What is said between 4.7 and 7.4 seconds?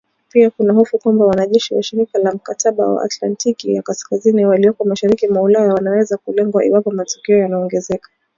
mashariki mwa Ulaya wanaweza kulengwa iwapo matukio